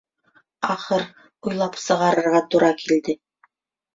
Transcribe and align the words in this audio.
Ахыр, 0.75 1.03
уйлап 1.49 1.77
сығарырға 1.83 2.43
тура 2.55 2.69
килде. 2.81 3.17